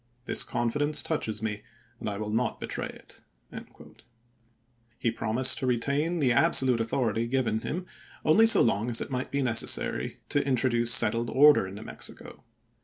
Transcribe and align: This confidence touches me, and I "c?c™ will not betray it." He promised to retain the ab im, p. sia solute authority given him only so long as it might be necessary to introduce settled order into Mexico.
This 0.25 0.41
confidence 0.41 1.03
touches 1.03 1.43
me, 1.43 1.61
and 1.99 2.09
I 2.09 2.15
"c?c™ 2.15 2.21
will 2.21 2.31
not 2.31 2.59
betray 2.59 2.87
it." 2.87 3.21
He 4.97 5.11
promised 5.11 5.59
to 5.59 5.67
retain 5.67 6.17
the 6.17 6.31
ab 6.31 6.45
im, 6.45 6.51
p. 6.53 6.55
sia 6.57 6.65
solute 6.69 6.79
authority 6.79 7.27
given 7.27 7.61
him 7.61 7.85
only 8.25 8.47
so 8.47 8.61
long 8.63 8.89
as 8.89 8.99
it 8.99 9.11
might 9.11 9.29
be 9.29 9.43
necessary 9.43 10.17
to 10.29 10.43
introduce 10.43 10.91
settled 10.91 11.29
order 11.29 11.67
into 11.67 11.83
Mexico. 11.83 12.43